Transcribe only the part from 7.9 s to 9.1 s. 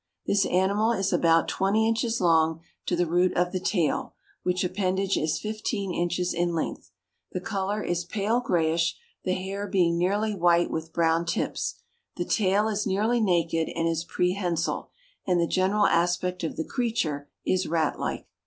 pale grayish,